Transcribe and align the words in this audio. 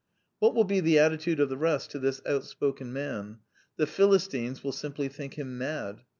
What 0.39 0.55
will 0.55 0.63
be 0.63 0.79
the 0.79 0.97
attitude 0.97 1.39
of 1.39 1.49
the 1.49 1.57
rest 1.57 1.91
to 1.91 1.99
this 1.99 2.23
out 2.25 2.43
spoken 2.45 2.91
man? 2.91 3.37
The 3.77 3.85
Philistines 3.85 4.63
will 4.63 4.71
simply 4.71 5.09
think 5.09 5.35
him 5.35 5.59
mad. 5.59 6.01